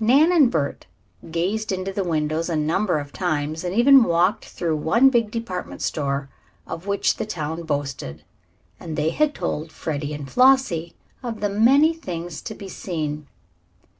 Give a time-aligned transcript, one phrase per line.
[0.00, 0.88] Nan and Bert
[1.20, 5.08] had gazed into the windows a number of times, and even walked through the one
[5.08, 6.28] big department store
[6.66, 8.24] of which the town boasted,
[8.80, 13.28] and they had told Freddie and Flossie of many of the things to be seen.